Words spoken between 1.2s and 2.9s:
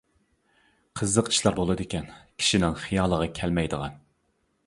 ئىشلار بولدىكەن، كىشىنىڭ